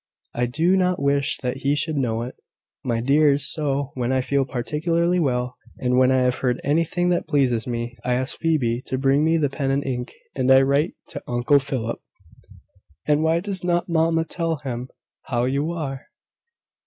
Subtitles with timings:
[0.33, 2.33] I do not wish that he should know it,
[2.83, 7.27] my dears; so, when I feel particularly well, and when I have heard anything that
[7.27, 10.95] pleases me, I ask Phoebe to bring me the pen and ink, and I write
[11.09, 11.99] to Uncle Philip."
[13.05, 14.89] "And why does not mamma tell him
[15.25, 16.07] how you are?"